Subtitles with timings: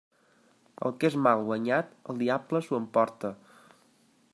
[0.89, 3.37] El que és mal guanyat el diable s'ho emporta.